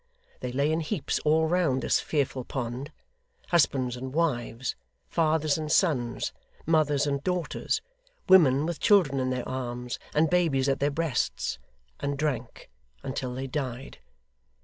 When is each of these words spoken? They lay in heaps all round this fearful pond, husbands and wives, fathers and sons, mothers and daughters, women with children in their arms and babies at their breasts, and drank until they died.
They 0.39 0.51
lay 0.51 0.71
in 0.71 0.79
heaps 0.79 1.19
all 1.19 1.45
round 1.45 1.83
this 1.83 1.99
fearful 1.99 2.43
pond, 2.43 2.91
husbands 3.49 3.95
and 3.95 4.11
wives, 4.11 4.75
fathers 5.05 5.59
and 5.59 5.71
sons, 5.71 6.33
mothers 6.65 7.05
and 7.05 7.23
daughters, 7.23 7.81
women 8.27 8.65
with 8.65 8.79
children 8.79 9.19
in 9.19 9.29
their 9.29 9.47
arms 9.47 9.99
and 10.15 10.27
babies 10.27 10.67
at 10.67 10.79
their 10.79 10.89
breasts, 10.89 11.59
and 11.99 12.17
drank 12.17 12.67
until 13.03 13.35
they 13.35 13.45
died. 13.45 13.99